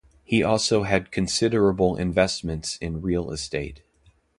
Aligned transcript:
He 0.23 0.41
also 0.41 0.81
had 0.81 1.11
considerable 1.11 1.95
investments 1.95 2.75
in 2.77 3.03
real 3.03 3.29
estate. 3.29 3.83